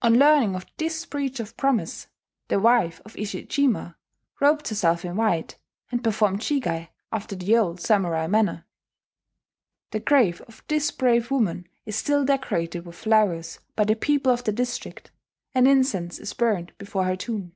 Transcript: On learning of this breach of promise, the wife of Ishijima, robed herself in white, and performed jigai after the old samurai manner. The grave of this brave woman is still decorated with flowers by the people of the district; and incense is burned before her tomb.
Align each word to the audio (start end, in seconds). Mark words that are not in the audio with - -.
On 0.00 0.18
learning 0.18 0.54
of 0.54 0.64
this 0.78 1.04
breach 1.04 1.40
of 1.40 1.54
promise, 1.58 2.06
the 2.48 2.58
wife 2.58 3.02
of 3.04 3.12
Ishijima, 3.18 3.96
robed 4.40 4.68
herself 4.68 5.04
in 5.04 5.14
white, 5.14 5.58
and 5.92 6.02
performed 6.02 6.40
jigai 6.40 6.88
after 7.12 7.36
the 7.36 7.54
old 7.54 7.78
samurai 7.78 8.26
manner. 8.28 8.64
The 9.90 10.00
grave 10.00 10.40
of 10.48 10.64
this 10.68 10.90
brave 10.90 11.30
woman 11.30 11.68
is 11.84 11.96
still 11.96 12.24
decorated 12.24 12.86
with 12.86 12.96
flowers 12.96 13.58
by 13.76 13.84
the 13.84 13.94
people 13.94 14.32
of 14.32 14.42
the 14.44 14.52
district; 14.52 15.10
and 15.54 15.68
incense 15.68 16.18
is 16.18 16.32
burned 16.32 16.72
before 16.78 17.04
her 17.04 17.14
tomb. 17.16 17.52